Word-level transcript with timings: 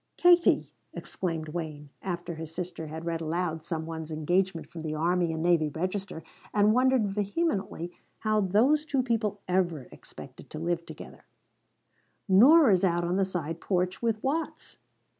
"Katie," 0.17 0.71
exclaimed 0.95 1.49
Wayne, 1.49 1.91
after 2.01 2.33
his 2.33 2.51
sister 2.51 2.87
had 2.87 3.05
read 3.05 3.21
aloud 3.21 3.61
some 3.61 3.85
one's 3.85 4.09
engagement 4.09 4.65
from 4.67 4.81
the 4.81 4.95
Army 4.95 5.31
and 5.31 5.43
Navy 5.43 5.69
Register, 5.69 6.23
and 6.55 6.73
wondered 6.73 7.07
vehemently 7.13 7.91
how 8.21 8.41
those 8.41 8.83
two 8.83 9.03
people 9.03 9.41
ever 9.47 9.87
expected 9.91 10.49
to 10.49 10.57
live 10.57 10.87
together, 10.87 11.25
"Nora's 12.27 12.83
out 12.83 13.03
on 13.03 13.17
the 13.17 13.25
side 13.25 13.61
porch 13.61 14.01
with 14.01 14.23
Watts!" 14.23 14.79